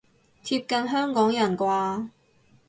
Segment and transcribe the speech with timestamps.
[0.43, 2.09] 貼近香港人啩